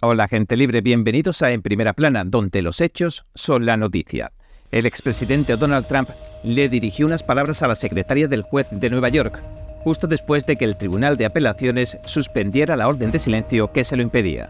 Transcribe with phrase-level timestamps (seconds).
[0.00, 4.30] Hola gente libre, bienvenidos a En Primera Plana, donde los hechos son la noticia.
[4.70, 6.10] El expresidente Donald Trump
[6.44, 9.42] le dirigió unas palabras a la secretaria del juez de Nueva York,
[9.82, 13.96] justo después de que el Tribunal de Apelaciones suspendiera la orden de silencio que se
[13.96, 14.48] lo impedía.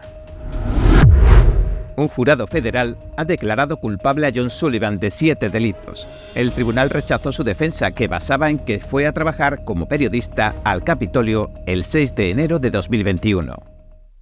[1.95, 6.07] Un jurado federal ha declarado culpable a John Sullivan de siete delitos.
[6.35, 10.83] El tribunal rechazó su defensa, que basaba en que fue a trabajar como periodista al
[10.83, 13.55] Capitolio el 6 de enero de 2021.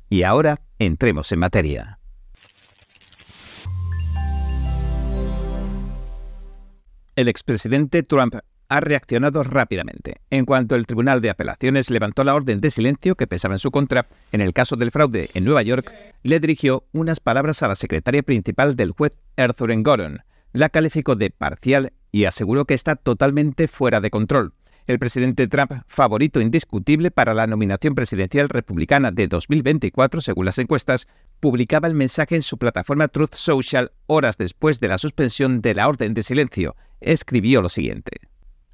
[0.10, 2.00] Y ahora entremos en materia.
[7.16, 8.36] El expresidente Trump
[8.70, 10.22] ha reaccionado rápidamente.
[10.30, 13.72] En cuanto el Tribunal de Apelaciones levantó la orden de silencio que pesaba en su
[13.72, 15.92] contra en el caso del fraude en Nueva York,
[16.24, 20.22] le dirigió unas palabras a la secretaria principal del juez Arthur Goron.
[20.54, 24.54] La calificó de parcial y aseguró que está totalmente fuera de control
[24.88, 31.08] el presidente Trump, favorito indiscutible para la nominación presidencial republicana de 2024 según las encuestas,
[31.42, 35.90] publicaba el mensaje en su plataforma Truth Social horas después de la suspensión de la
[35.90, 36.76] orden de silencio.
[37.02, 38.22] Escribió lo siguiente.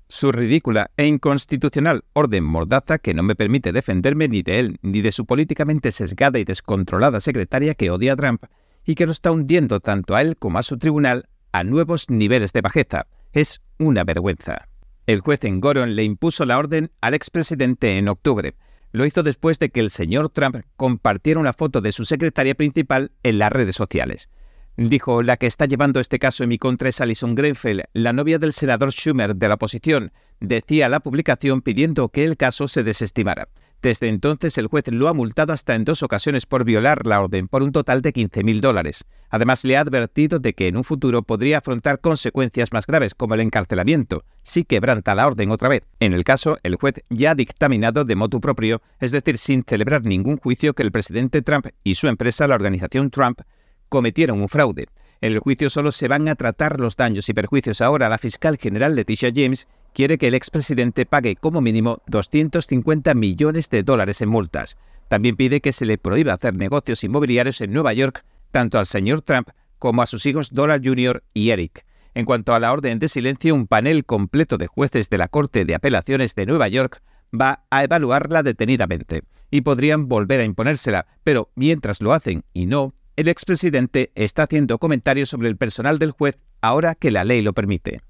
[0.07, 5.01] Su ridícula e inconstitucional orden mordaza que no me permite defenderme ni de él ni
[5.01, 8.43] de su políticamente sesgada y descontrolada secretaria que odia a Trump
[8.85, 12.53] y que lo está hundiendo tanto a él como a su tribunal a nuevos niveles
[12.53, 13.07] de bajeza.
[13.31, 14.67] Es una vergüenza.
[15.05, 18.55] El juez en Goron le impuso la orden al expresidente en octubre.
[18.93, 23.11] Lo hizo después de que el señor Trump compartiera una foto de su secretaria principal
[23.23, 24.29] en las redes sociales.
[24.77, 28.39] Dijo, la que está llevando este caso en mi contra es Alison Grenfell, la novia
[28.39, 33.49] del senador Schumer de la oposición, decía la publicación pidiendo que el caso se desestimara.
[33.83, 37.49] Desde entonces el juez lo ha multado hasta en dos ocasiones por violar la orden
[37.49, 39.03] por un total de 15.000 dólares.
[39.29, 43.33] Además le ha advertido de que en un futuro podría afrontar consecuencias más graves como
[43.33, 45.83] el encarcelamiento si quebranta la orden otra vez.
[45.99, 50.05] En el caso, el juez ya ha dictaminado de motu propio, es decir, sin celebrar
[50.05, 53.41] ningún juicio que el presidente Trump y su empresa, la organización Trump,
[53.89, 54.87] cometieron un fraude.
[55.19, 57.81] En el juicio solo se van a tratar los daños y perjuicios.
[57.81, 63.69] Ahora la fiscal general Leticia James quiere que el expresidente pague como mínimo 250 millones
[63.69, 64.77] de dólares en multas.
[65.07, 69.21] También pide que se le prohíba hacer negocios inmobiliarios en Nueva York, tanto al señor
[69.21, 71.23] Trump como a sus hijos Donald Jr.
[71.33, 71.85] y Eric.
[72.15, 75.65] En cuanto a la orden de silencio, un panel completo de jueces de la Corte
[75.65, 77.01] de Apelaciones de Nueva York
[77.33, 82.93] va a evaluarla detenidamente y podrían volver a imponérsela, pero mientras lo hacen y no,
[83.15, 87.53] el expresidente está haciendo comentarios sobre el personal del juez ahora que la ley lo
[87.53, 88.01] permite.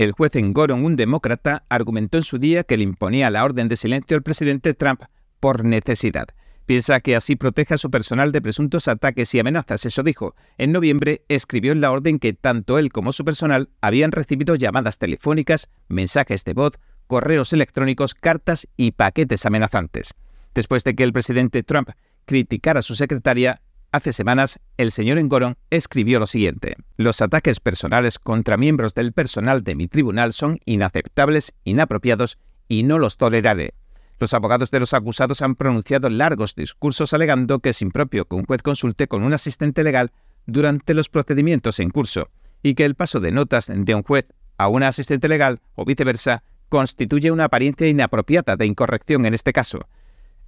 [0.00, 3.68] El juez en Goron, un demócrata, argumentó en su día que le imponía la orden
[3.68, 5.02] de silencio al presidente Trump
[5.40, 6.28] por necesidad.
[6.64, 10.34] Piensa que así protege a su personal de presuntos ataques y amenazas, eso dijo.
[10.56, 14.96] En noviembre escribió en la orden que tanto él como su personal habían recibido llamadas
[14.96, 20.14] telefónicas, mensajes de voz, correos electrónicos, cartas y paquetes amenazantes.
[20.54, 21.90] Después de que el presidente Trump
[22.24, 23.60] criticara a su secretaria,
[23.92, 26.76] Hace semanas, el señor Engoron escribió lo siguiente.
[26.96, 33.00] Los ataques personales contra miembros del personal de mi tribunal son inaceptables, inapropiados y no
[33.00, 33.74] los toleraré.
[34.20, 38.44] Los abogados de los acusados han pronunciado largos discursos alegando que es impropio que un
[38.44, 40.12] juez consulte con un asistente legal
[40.46, 42.28] durante los procedimientos en curso
[42.62, 44.26] y que el paso de notas de un juez
[44.56, 49.88] a un asistente legal o viceversa constituye una apariencia inapropiada de incorrección en este caso.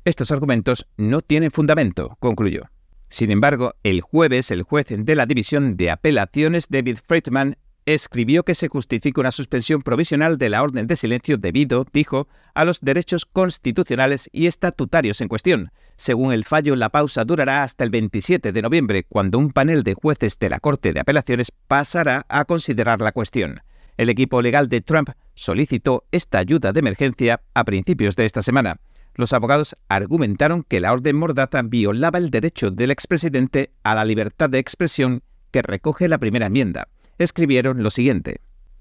[0.05, 2.71] Estos argumentos no tienen fundamento, concluyó.
[3.13, 8.55] Sin embargo, el jueves el juez de la División de Apelaciones, David Friedman, escribió que
[8.55, 13.27] se justifica una suspensión provisional de la orden de silencio debido, dijo, a los derechos
[13.27, 15.73] constitucionales y estatutarios en cuestión.
[15.97, 19.93] Según el fallo, la pausa durará hasta el 27 de noviembre, cuando un panel de
[19.93, 23.61] jueces de la Corte de Apelaciones pasará a considerar la cuestión.
[23.99, 28.81] El equipo legal de Trump solicitó esta ayuda de emergencia a principios de esta semana
[29.15, 34.49] los abogados argumentaron que la orden Mordaza violaba el derecho del expresidente a la libertad
[34.49, 36.89] de expresión que recoge la primera enmienda.
[37.19, 38.41] Escribieron lo siguiente.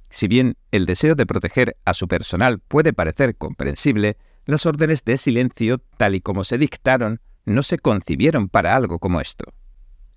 [0.10, 5.18] Si bien el deseo de proteger a su personal puede parecer comprensible, las órdenes de
[5.18, 9.46] silencio, tal y como se dictaron, no se concibieron para algo como esto.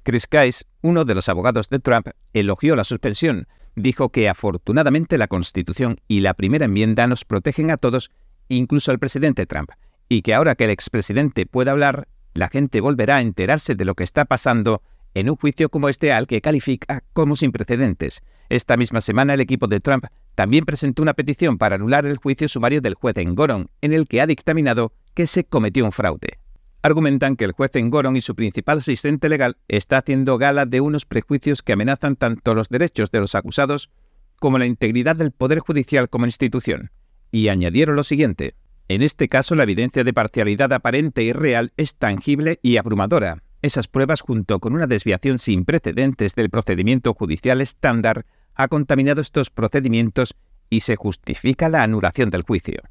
[0.03, 3.49] Chris Case, uno de los abogados de Trump, elogió la suspensión.
[3.75, 8.11] Dijo que afortunadamente la Constitución y la primera enmienda nos protegen a todos,
[8.49, 9.71] incluso al presidente Trump,
[10.15, 13.95] y que ahora que el expresidente pueda hablar, la gente volverá a enterarse de lo
[13.95, 14.83] que está pasando
[15.13, 18.23] en un juicio como este al que califica como sin precedentes.
[18.49, 22.49] Esta misma semana el equipo de Trump también presentó una petición para anular el juicio
[22.49, 26.39] sumario del juez en Goron, en el que ha dictaminado que se cometió un fraude.
[26.83, 30.81] Argumentan que el juez en Goron y su principal asistente legal está haciendo gala de
[30.81, 33.91] unos prejuicios que amenazan tanto los derechos de los acusados
[34.39, 36.91] como la integridad del Poder Judicial como institución.
[37.31, 38.55] Y añadieron lo siguiente.
[38.89, 43.43] En este caso, la evidencia de parcialidad aparente y real es tangible y abrumadora.
[43.63, 49.49] esas pruebas junto con una desviación sin precedentes del procedimiento judicial estándar ha contaminado estos
[49.49, 50.35] procedimientos
[50.69, 52.83] y se justifica la anulación del juicio.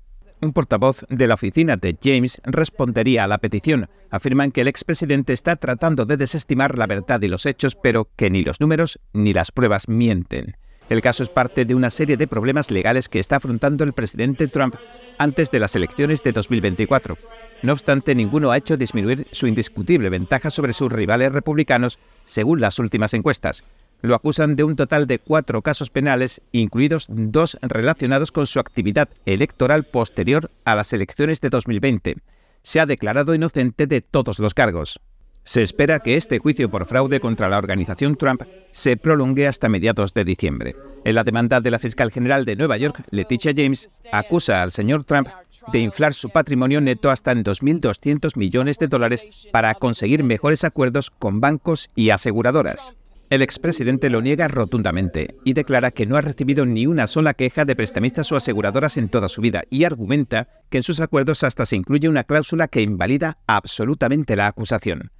[0.41, 3.87] Un portavoz de la oficina de James respondería a la petición.
[4.09, 8.31] Afirman que el expresidente está tratando de desestimar la verdad y los hechos, pero que
[8.31, 10.57] ni los números ni las pruebas mienten.
[10.89, 14.47] El caso es parte de una serie de problemas legales que está afrontando el presidente
[14.47, 14.75] Trump
[15.17, 17.17] antes de las elecciones de 2024.
[17.61, 22.77] No obstante, ninguno ha hecho disminuir su indiscutible ventaja sobre sus rivales republicanos, según las
[22.79, 23.63] últimas encuestas.
[24.01, 29.07] Lo acusan de un total de cuatro casos penales, incluidos dos relacionados con su actividad
[29.25, 32.17] electoral posterior a las elecciones de 2020.
[32.63, 34.99] Se ha declarado inocente de todos los cargos.
[35.45, 40.13] Se espera que este juicio por fraude contra la organización Trump se prolongue hasta mediados
[40.13, 40.75] de diciembre.
[41.03, 45.03] En la demanda de la fiscal general de Nueva York, Leticia James, acusa al señor
[45.03, 45.27] Trump
[45.71, 51.09] de inflar su patrimonio neto hasta en 2.200 millones de dólares para conseguir mejores acuerdos
[51.09, 52.95] con bancos y aseguradoras.
[53.29, 57.65] El expresidente lo niega rotundamente y declara que no ha recibido ni una sola queja
[57.65, 61.65] de prestamistas o aseguradoras en toda su vida y argumenta que en sus acuerdos hasta
[61.65, 65.11] se incluye una cláusula que invalida absolutamente la acusación.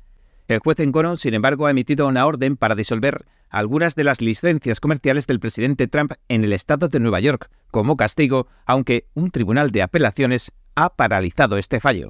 [0.47, 4.21] El juez en Goron, sin embargo, ha emitido una orden para disolver algunas de las
[4.21, 9.31] licencias comerciales del presidente Trump en el estado de Nueva York como castigo, aunque un
[9.31, 12.09] tribunal de apelaciones ha paralizado este fallo.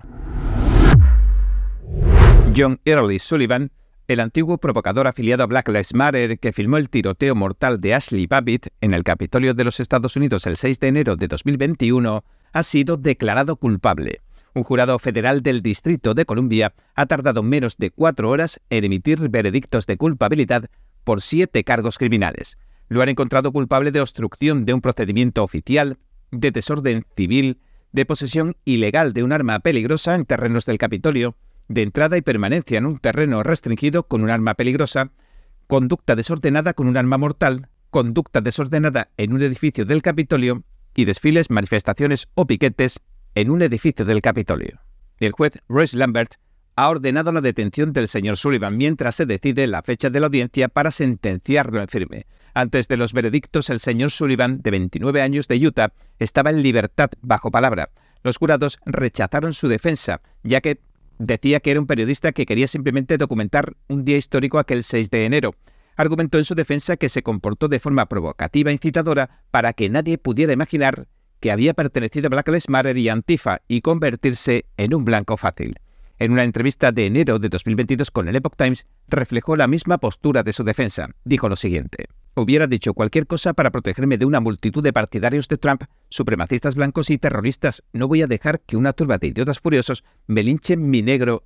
[2.56, 3.72] John Early Sullivan
[4.08, 8.28] el antiguo provocador afiliado a Black Lives Matter que filmó el tiroteo mortal de Ashley
[8.28, 12.64] Babbitt en el Capitolio de los Estados Unidos el 6 de enero de 2021 ha
[12.64, 14.22] sido declarado culpable.
[14.56, 19.30] Un jurado federal del Distrito de Columbia ha tardado menos de cuatro horas en emitir
[19.30, 20.70] veredictos de culpabilidad
[21.04, 22.60] por siete cargos criminales.
[22.88, 25.98] Lo han encontrado culpable de obstrucción de un procedimiento oficial,
[26.30, 27.62] de desorden civil,
[27.92, 31.36] de posesión ilegal de un arma peligrosa en terrenos del Capitolio,
[31.68, 35.12] de entrada y permanencia en un terreno restringido con un arma peligrosa,
[35.66, 40.64] conducta desordenada con un arma mortal, conducta desordenada en un edificio del Capitolio
[40.96, 43.02] y desfiles, manifestaciones o piquetes
[43.36, 44.80] en un edificio del Capitolio.
[45.20, 46.36] El juez Royce Lambert
[46.76, 50.68] ha ordenado la detención del señor Sullivan mientras se decide la fecha de la audiencia
[50.68, 52.26] para sentenciarlo en firme.
[52.54, 57.10] Antes de los veredictos, el señor Sullivan, de 29 años de Utah, estaba en libertad
[57.22, 57.90] bajo palabra.
[58.24, 60.80] Los jurados rechazaron su defensa, ya que
[61.20, 65.26] Decía que era un periodista que quería simplemente documentar un día histórico aquel 6 de
[65.26, 65.56] enero.
[65.96, 70.18] Argumentó en su defensa que se comportó de forma provocativa e incitadora para que nadie
[70.18, 71.08] pudiera imaginar
[71.44, 75.78] que había pertenecido a Black Lives Matter y Antifa y convertirse en un blanco fácil.
[76.18, 80.42] En una entrevista de enero de 2022 con el Epoch Times, reflejó la misma postura
[80.44, 81.10] de su defensa.
[81.26, 82.08] Dijo lo siguiente.
[82.34, 87.10] Hubiera dicho cualquier cosa para protegerme de una multitud de partidarios de Trump, supremacistas blancos
[87.10, 87.84] y terroristas.
[87.92, 91.44] No voy a dejar que una turba de idiotas furiosos me linchen mi negro.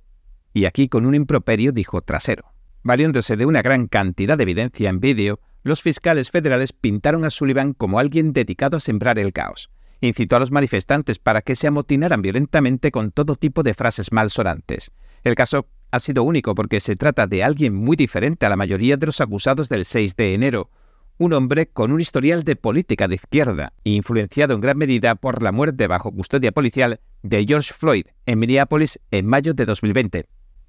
[0.54, 2.52] Y aquí con un improperio dijo trasero.
[2.84, 7.72] Valiéndose de una gran cantidad de evidencia en vídeo, los fiscales federales pintaron a Sullivan
[7.72, 9.70] como alguien dedicado a sembrar el caos.
[10.00, 14.92] Incitó a los manifestantes para que se amotinaran violentamente con todo tipo de frases malsonantes.
[15.24, 18.96] El caso ha sido único porque se trata de alguien muy diferente a la mayoría
[18.96, 20.70] de los acusados del 6 de enero,
[21.18, 25.50] un hombre con un historial de política de izquierda, influenciado en gran medida por la
[25.50, 30.26] muerte bajo custodia policial de George Floyd en Minneapolis en mayo de 2020.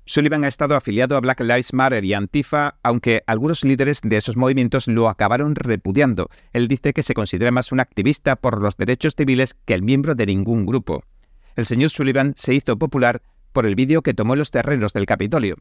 [0.09, 4.37] Sullivan ha estado afiliado a Black Lives Matter y Antifa, aunque algunos líderes de esos
[4.37, 6.31] movimientos lo acabaron repudiando.
[6.51, 10.15] Él dice que se considera más un activista por los derechos civiles que el miembro
[10.15, 11.03] de ningún grupo.
[11.55, 13.21] El señor Sullivan se hizo popular
[13.53, 15.57] por el vídeo que tomó los terrenos del Capitolio.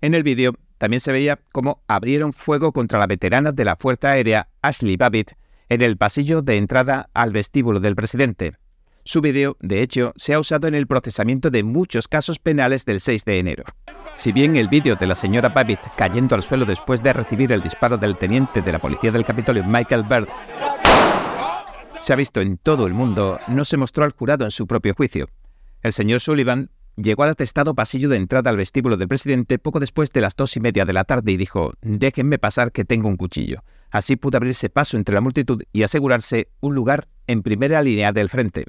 [0.00, 4.12] En el vídeo también se veía cómo abrieron fuego contra la veterana de la Fuerza
[4.12, 5.32] Aérea Ashley Babbitt
[5.68, 8.54] en el pasillo de entrada al vestíbulo del presidente.
[9.04, 13.00] Su vídeo, de hecho, se ha usado en el procesamiento de muchos casos penales del
[13.00, 13.64] 6 de enero.
[14.14, 17.62] Si bien el vídeo de la señora Babbitt cayendo al suelo después de recibir el
[17.62, 20.28] disparo del teniente de la policía del Capitolio, Michael Bird,
[22.00, 24.94] se ha visto en todo el mundo, no se mostró al jurado en su propio
[24.94, 25.28] juicio.
[25.82, 30.12] El señor Sullivan Llegó al atestado pasillo de entrada al vestíbulo del presidente poco después
[30.12, 33.16] de las dos y media de la tarde y dijo, déjenme pasar que tengo un
[33.16, 33.62] cuchillo.
[33.90, 38.28] Así pudo abrirse paso entre la multitud y asegurarse un lugar en primera línea del
[38.28, 38.66] frente.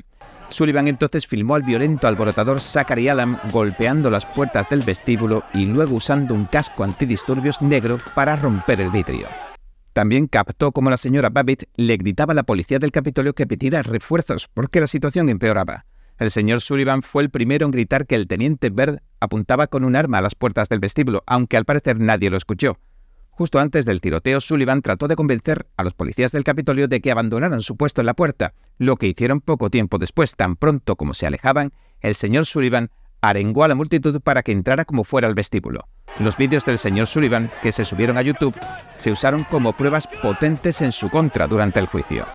[0.52, 5.96] Sullivan entonces filmó al violento alborotador Zachary Alam golpeando las puertas del vestíbulo y luego
[5.96, 9.28] usando un casco antidisturbios negro para romper el vidrio.
[9.94, 13.82] También captó como la señora Babbitt le gritaba a la policía del Capitolio que pidiera
[13.82, 15.86] refuerzos porque la situación empeoraba.
[16.18, 19.96] El señor Sullivan fue el primero en gritar que el teniente Bird apuntaba con un
[19.96, 22.78] arma a las puertas del vestíbulo, aunque al parecer nadie lo escuchó.
[23.32, 27.12] Justo antes del tiroteo, Sullivan trató de convencer a los policías del Capitolio de que
[27.12, 30.36] abandonaran su puesto en la puerta, lo que hicieron poco tiempo después.
[30.36, 34.86] Tan pronto como se alejaban, el señor Sullivan arengó a la multitud para que entrara
[34.86, 35.88] como fuera al vestíbulo.
[36.20, 38.56] Los vídeos del señor Sullivan, que se subieron a YouTube,
[38.98, 42.28] se usaron como pruebas potentes en su contra durante el juicio.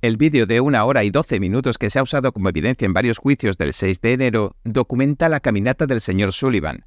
[0.00, 2.94] El vídeo de una hora y doce minutos que se ha usado como evidencia en
[2.94, 6.84] varios juicios del 6 de enero documenta la caminata del señor Sullivan.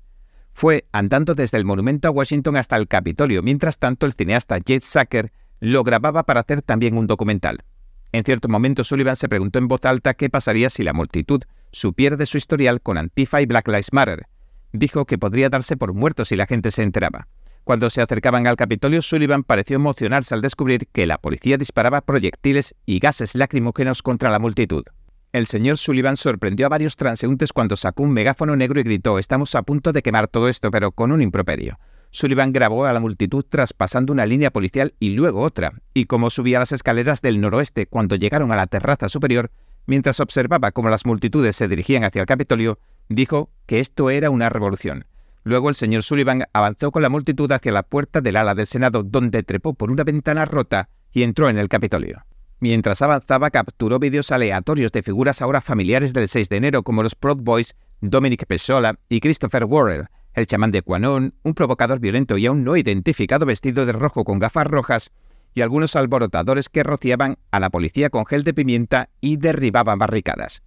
[0.54, 4.82] Fue andando desde el monumento a Washington hasta el Capitolio, mientras tanto el cineasta Jade
[4.82, 7.64] Sacker lo grababa para hacer también un documental.
[8.12, 11.42] En cierto momento Sullivan se preguntó en voz alta qué pasaría si la multitud
[11.72, 14.28] supiera de su historial con Antifa y Black Lives Matter.
[14.74, 17.28] Dijo que podría darse por muerto si la gente se enteraba.
[17.64, 22.76] Cuando se acercaban al Capitolio, Sullivan pareció emocionarse al descubrir que la policía disparaba proyectiles
[22.86, 24.84] y gases lacrimógenos contra la multitud.
[25.34, 29.56] El señor Sullivan sorprendió a varios transeúntes cuando sacó un megáfono negro y gritó Estamos
[29.56, 31.80] a punto de quemar todo esto, pero con un improperio.
[32.10, 36.60] Sullivan grabó a la multitud traspasando una línea policial y luego otra, y como subía
[36.60, 39.52] las escaleras del noroeste cuando llegaron a la terraza superior,
[39.86, 44.50] mientras observaba cómo las multitudes se dirigían hacia el Capitolio, dijo que esto era una
[44.50, 45.06] revolución.
[45.46, 49.04] Luego el señor Sullivan avanzó con la multitud hacia la puerta del ala del Senado,
[49.04, 52.26] donde trepó por una ventana rota y entró en el Capitolio.
[52.62, 57.16] Mientras avanzaba, capturó vídeos aleatorios de figuras ahora familiares del 6 de enero, como los
[57.16, 62.46] Proud Boys, Dominic Pesola y Christopher Worrell, el chamán de Quanon, un provocador violento y
[62.46, 65.12] aún no identificado vestido de rojo con gafas rojas,
[65.56, 70.62] y algunos alborotadores que rociaban a la policía con gel de pimienta y derribaban barricadas.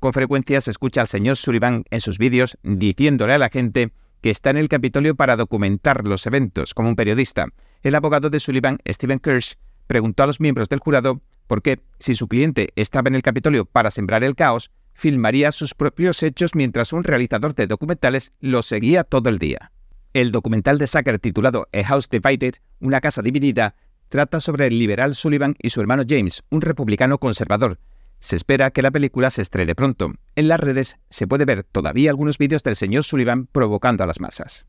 [0.00, 4.30] Con frecuencia se escucha al señor Sullivan en sus vídeos diciéndole a la gente que
[4.30, 7.46] está en el Capitolio para documentar los eventos como un periodista.
[7.84, 9.54] El abogado de Sullivan, Stephen Kirsch,
[9.86, 13.64] preguntó a los miembros del jurado por qué, si su cliente estaba en el Capitolio
[13.64, 19.04] para sembrar el caos, filmaría sus propios hechos mientras un realizador de documentales lo seguía
[19.04, 19.72] todo el día.
[20.14, 23.74] El documental de Sacker titulado A House Divided, una casa dividida,
[24.08, 27.78] trata sobre el liberal Sullivan y su hermano James, un republicano conservador.
[28.18, 30.12] Se espera que la película se estrene pronto.
[30.36, 34.20] En las redes se puede ver todavía algunos vídeos del señor Sullivan provocando a las
[34.20, 34.66] masas.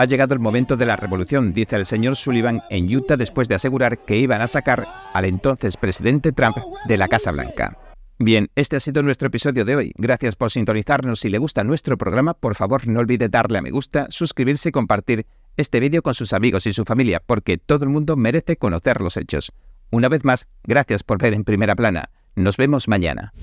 [0.00, 3.56] Ha llegado el momento de la revolución, dice el señor Sullivan en Utah después de
[3.56, 7.76] asegurar que iban a sacar al entonces presidente Trump de la Casa Blanca.
[8.18, 9.92] Bien, este ha sido nuestro episodio de hoy.
[9.98, 11.20] Gracias por sintonizarnos.
[11.20, 14.72] Si le gusta nuestro programa, por favor no olvide darle a me gusta, suscribirse y
[14.72, 15.26] compartir
[15.58, 19.18] este vídeo con sus amigos y su familia, porque todo el mundo merece conocer los
[19.18, 19.52] hechos.
[19.90, 22.08] Una vez más, gracias por ver en primera plana.
[22.36, 23.34] Nos vemos mañana.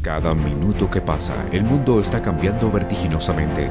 [0.00, 3.70] Cada minuto que pasa, el mundo está cambiando vertiginosamente.